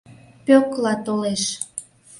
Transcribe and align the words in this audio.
Пӧкла 0.45 0.93
толеш. 1.05 1.43